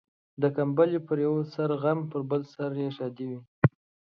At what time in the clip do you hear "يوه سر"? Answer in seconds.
1.25-1.69